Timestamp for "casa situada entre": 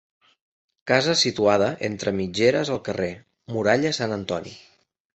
0.91-2.15